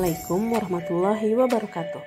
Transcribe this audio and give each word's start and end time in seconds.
Assalamualaikum 0.00 0.56
warahmatullahi 0.56 1.28
wabarakatuh. 1.36 2.02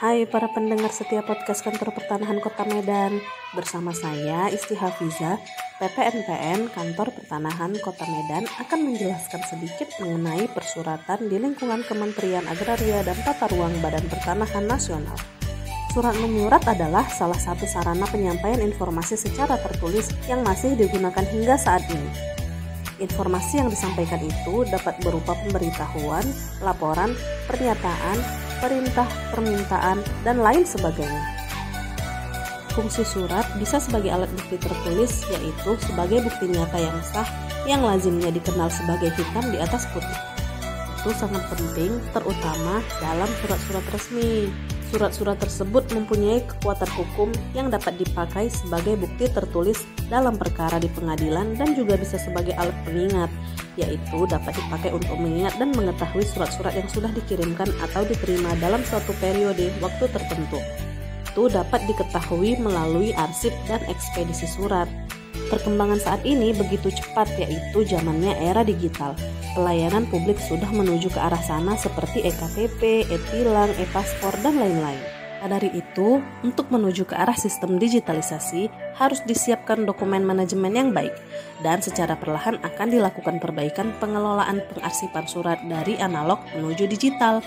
Hai 0.00 0.24
para 0.24 0.48
pendengar 0.56 0.88
setiap 0.88 1.28
podcast 1.28 1.60
kantor 1.60 1.92
pertanahan 1.92 2.40
Kota 2.40 2.64
Medan. 2.64 3.20
Bersama 3.52 3.92
saya 3.92 4.48
Isti 4.48 4.72
Hafiza, 4.72 5.36
PPNPN 5.76 6.72
Kantor 6.72 7.12
Pertanahan 7.12 7.76
Kota 7.84 8.08
Medan 8.08 8.48
akan 8.56 8.88
menjelaskan 8.88 9.44
sedikit 9.52 9.84
mengenai 10.00 10.48
persuratan 10.48 11.28
di 11.28 11.36
lingkungan 11.36 11.84
Kementerian 11.84 12.48
Agraria 12.48 13.04
dan 13.04 13.20
Tata 13.20 13.52
Ruang 13.52 13.84
Badan 13.84 14.08
Pertanahan 14.08 14.64
Nasional. 14.64 15.20
Surat 15.92 16.16
menyurat 16.16 16.64
adalah 16.64 17.04
salah 17.12 17.36
satu 17.36 17.68
sarana 17.68 18.08
penyampaian 18.08 18.64
informasi 18.64 19.12
secara 19.12 19.60
tertulis 19.60 20.08
yang 20.24 20.40
masih 20.40 20.72
digunakan 20.72 21.28
hingga 21.28 21.60
saat 21.60 21.84
ini. 21.92 22.36
Informasi 22.96 23.60
yang 23.60 23.68
disampaikan 23.68 24.24
itu 24.24 24.64
dapat 24.72 24.96
berupa 25.04 25.36
pemberitahuan, 25.44 26.24
laporan, 26.64 27.12
pernyataan, 27.44 28.16
perintah, 28.64 29.04
permintaan, 29.36 30.00
dan 30.24 30.40
lain 30.40 30.64
sebagainya. 30.64 31.20
Fungsi 32.72 33.04
surat 33.04 33.44
bisa 33.60 33.80
sebagai 33.80 34.12
alat 34.12 34.32
bukti 34.32 34.56
tertulis, 34.56 35.28
yaitu 35.28 35.76
sebagai 35.84 36.24
bukti 36.24 36.48
nyata 36.48 36.76
yang 36.80 36.98
sah 37.04 37.28
yang 37.68 37.84
lazimnya 37.84 38.32
dikenal 38.32 38.72
sebagai 38.72 39.12
hitam 39.12 39.44
di 39.52 39.60
atas 39.60 39.84
putih. 39.92 40.35
Itu 41.06 41.22
sangat 41.22 41.46
penting, 41.54 42.02
terutama 42.10 42.82
dalam 42.98 43.30
surat-surat 43.38 43.86
resmi. 43.94 44.50
Surat-surat 44.90 45.38
tersebut 45.38 45.86
mempunyai 45.94 46.42
kekuatan 46.42 46.90
hukum 46.98 47.30
yang 47.54 47.70
dapat 47.70 47.94
dipakai 47.94 48.50
sebagai 48.50 48.98
bukti 48.98 49.30
tertulis 49.30 49.86
dalam 50.10 50.34
perkara 50.34 50.82
di 50.82 50.90
pengadilan 50.90 51.54
dan 51.54 51.78
juga 51.78 51.94
bisa 51.94 52.18
sebagai 52.18 52.58
alat 52.58 52.74
pengingat, 52.82 53.30
yaitu 53.78 54.18
dapat 54.26 54.50
dipakai 54.58 54.90
untuk 54.98 55.14
mengingat 55.14 55.54
dan 55.62 55.70
mengetahui 55.78 56.26
surat-surat 56.26 56.74
yang 56.74 56.90
sudah 56.90 57.14
dikirimkan 57.14 57.70
atau 57.86 58.02
diterima 58.02 58.58
dalam 58.58 58.82
suatu 58.82 59.14
periode 59.22 59.70
waktu 59.78 60.10
tertentu. 60.10 60.58
Itu 61.30 61.46
dapat 61.46 61.86
diketahui 61.86 62.58
melalui 62.58 63.14
arsip 63.14 63.54
dan 63.70 63.78
ekspedisi 63.86 64.50
surat. 64.50 64.90
Perkembangan 65.46 66.00
saat 66.02 66.22
ini 66.26 66.50
begitu 66.50 66.90
cepat 66.90 67.30
yaitu 67.38 67.86
zamannya 67.86 68.34
era 68.42 68.66
digital. 68.66 69.14
Pelayanan 69.56 70.04
publik 70.12 70.36
sudah 70.36 70.68
menuju 70.68 71.08
ke 71.08 71.20
arah 71.22 71.40
sana 71.40 71.80
seperti 71.80 72.28
eKTP, 72.28 73.08
e-tilang, 73.08 73.72
e-paspor, 73.80 74.36
dan 74.44 74.60
lain-lain. 74.60 75.00
Dari 75.46 75.70
itu, 75.78 76.18
untuk 76.42 76.72
menuju 76.74 77.06
ke 77.06 77.14
arah 77.14 77.38
sistem 77.38 77.78
digitalisasi, 77.78 78.66
harus 78.98 79.22
disiapkan 79.22 79.86
dokumen 79.86 80.26
manajemen 80.26 80.74
yang 80.74 80.90
baik, 80.90 81.14
dan 81.62 81.78
secara 81.78 82.18
perlahan 82.18 82.58
akan 82.66 82.88
dilakukan 82.90 83.38
perbaikan 83.38 83.94
pengelolaan 84.02 84.64
pengarsipan 84.74 85.24
surat 85.30 85.62
dari 85.62 85.94
analog 86.02 86.42
menuju 86.58 86.90
digital. 86.90 87.44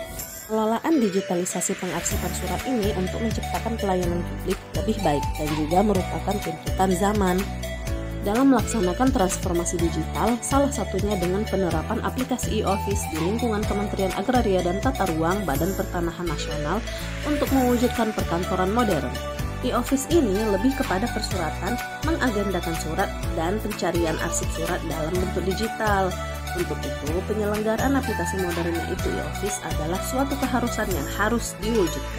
Pengelolaan 0.47 0.97
digitalisasi 0.97 1.77
pengarsipan 1.77 2.31
surat 2.33 2.61
ini 2.65 2.89
untuk 2.97 3.21
menciptakan 3.21 3.77
pelayanan 3.77 4.21
publik 4.25 4.57
lebih 4.81 4.97
baik 5.05 5.25
dan 5.37 5.49
juga 5.53 5.79
merupakan 5.85 6.35
tuntutan 6.41 6.89
zaman. 6.97 7.37
Dalam 8.29 8.53
melaksanakan 8.53 9.09
transformasi 9.09 9.81
digital, 9.81 10.37
salah 10.45 10.69
satunya 10.69 11.17
dengan 11.17 11.41
penerapan 11.49 11.97
aplikasi 12.05 12.61
e-office 12.61 13.01
di 13.09 13.17
lingkungan 13.25 13.65
Kementerian 13.65 14.13
Agraria 14.13 14.61
dan 14.61 14.77
Tata 14.85 15.09
Ruang 15.09 15.49
Badan 15.49 15.73
Pertanahan 15.73 16.29
Nasional 16.29 16.77
untuk 17.25 17.49
mewujudkan 17.49 18.13
perkantoran 18.13 18.69
modern. 18.69 19.09
E-office 19.65 20.05
ini 20.13 20.45
lebih 20.45 20.77
kepada 20.77 21.09
persuratan, 21.09 21.73
mengagendakan 22.05 22.77
surat, 22.77 23.09
dan 23.33 23.57
pencarian 23.65 24.13
arsip 24.21 24.45
surat 24.53 24.77
dalam 24.85 25.09
bentuk 25.09 25.49
digital. 25.49 26.13
Untuk 26.53 26.77
itu, 26.85 27.09
penyelenggaraan 27.25 27.97
aplikasi 27.97 28.45
modernnya 28.45 28.93
itu 28.93 29.09
e-office 29.09 29.57
adalah 29.65 29.97
suatu 30.05 30.37
keharusan 30.37 30.85
yang 30.93 31.07
harus 31.17 31.57
diwujudkan. 31.65 32.18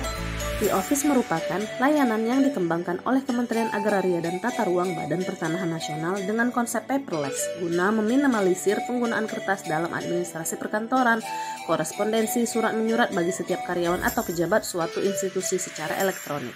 E-Office 0.60 1.09
merupakan 1.09 1.56
layanan 1.81 2.21
yang 2.21 2.44
dikembangkan 2.44 3.00
oleh 3.09 3.25
Kementerian 3.25 3.72
Agraria 3.72 4.21
dan 4.21 4.44
Tata 4.44 4.69
Ruang 4.69 4.93
Badan 4.93 5.25
Pertanahan 5.25 5.72
Nasional 5.72 6.21
dengan 6.21 6.53
konsep 6.53 6.84
paperless 6.84 7.65
guna 7.65 7.88
meminimalisir 7.88 8.76
penggunaan 8.84 9.25
kertas 9.25 9.65
dalam 9.65 9.88
administrasi 9.88 10.60
perkantoran, 10.60 11.25
korespondensi, 11.65 12.44
surat 12.44 12.76
menyurat 12.76 13.09
bagi 13.09 13.32
setiap 13.32 13.65
karyawan 13.65 14.04
atau 14.04 14.20
pejabat 14.20 14.60
suatu 14.60 15.00
institusi 15.00 15.56
secara 15.56 15.97
elektronik. 15.97 16.53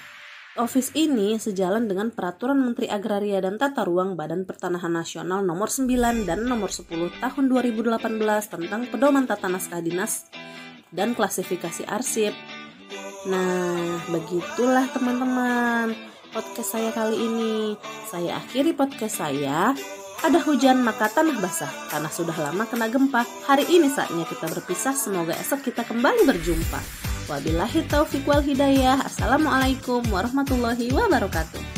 Office 0.60 0.92
ini 0.92 1.40
sejalan 1.40 1.88
dengan 1.88 2.12
Peraturan 2.12 2.60
Menteri 2.60 2.92
Agraria 2.92 3.40
dan 3.40 3.56
Tata 3.56 3.88
Ruang 3.88 4.20
Badan 4.20 4.44
Pertanahan 4.44 4.92
Nasional 4.92 5.40
Nomor 5.48 5.72
9 5.72 6.28
dan 6.28 6.44
Nomor 6.44 6.68
10 6.68 6.92
Tahun 7.24 7.44
2018 7.48 7.88
tentang 8.52 8.84
Pedoman 8.84 9.24
Tata 9.24 9.48
Naskah 9.48 9.80
Dinas 9.80 10.28
dan 10.92 11.16
Klasifikasi 11.16 11.88
Arsip 11.88 12.36
Nah, 13.24 14.04
begitulah 14.12 14.84
teman-teman 14.92 15.96
podcast 16.28 16.76
saya 16.76 16.92
kali 16.92 17.16
ini. 17.16 17.72
Saya 18.04 18.36
akhiri 18.36 18.76
podcast 18.76 19.24
saya. 19.24 19.72
Ada 20.20 20.40
hujan 20.44 20.84
maka 20.84 21.08
tanah 21.08 21.40
basah 21.40 21.72
karena 21.88 22.08
sudah 22.12 22.36
lama 22.36 22.68
kena 22.68 22.88
gempa. 22.92 23.24
Hari 23.48 23.64
ini 23.68 23.88
saatnya 23.88 24.28
kita 24.28 24.44
berpisah. 24.48 24.92
Semoga 24.92 25.32
esok 25.40 25.72
kita 25.72 25.88
kembali 25.88 26.28
berjumpa. 26.28 26.80
Wabillahi 27.28 27.88
taufiq 27.88 28.28
wal 28.28 28.44
hidayah. 28.44 29.00
Assalamualaikum 29.08 30.04
warahmatullahi 30.12 30.92
wabarakatuh. 30.92 31.73